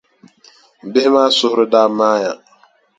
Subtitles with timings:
[0.91, 2.31] Bihi maa suhiri daa maaya.